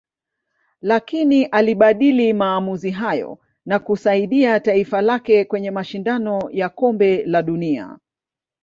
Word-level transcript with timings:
lakini 0.81 1.45
alibadili 1.45 2.33
maamuzi 2.33 2.91
hayo 2.91 3.39
na 3.65 3.79
kusaidia 3.79 4.59
taifa 4.59 5.01
lake 5.01 5.45
kwenye 5.45 5.71
mashindano 5.71 6.41
ya 6.51 6.69
kombe 6.69 7.25
la 7.25 7.41
dunia 7.43 7.99